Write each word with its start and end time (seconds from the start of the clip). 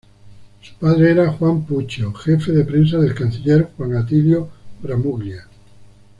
Su 0.63 0.73
padre 0.77 1.11
era 1.11 1.31
Juan 1.31 1.63
Puccio, 1.63 2.11
jefe 2.15 2.51
de 2.53 2.65
prensa 2.65 2.97
del 2.97 3.13
canciller 3.13 3.69
Juan 3.77 3.97
Atilio 3.97 4.49
Bramuglia. 4.81 5.45